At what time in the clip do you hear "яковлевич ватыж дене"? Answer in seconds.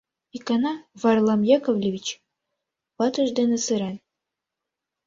1.57-3.57